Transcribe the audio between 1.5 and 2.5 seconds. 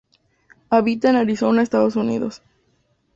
Estados Unidos.